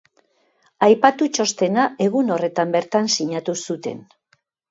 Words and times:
Aipatu 0.87 1.27
txostena 1.37 1.83
egun 2.07 2.35
horretan 2.37 2.73
bertan 2.79 3.13
sinatu 3.17 3.57
zuten. 3.67 4.01